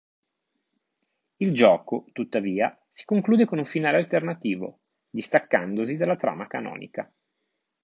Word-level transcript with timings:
Il 1.35 1.53
gioco, 1.53 2.07
tuttavia, 2.11 2.75
si 2.91 3.05
conclude 3.05 3.45
con 3.45 3.59
un 3.59 3.65
finale 3.65 3.97
alternativo, 3.97 4.79
distaccandosi 5.11 5.95
dalla 5.95 6.15
trama 6.15 6.47
canonica. 6.47 7.07